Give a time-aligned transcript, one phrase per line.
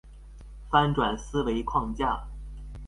[0.71, 2.27] 翻轉思維框架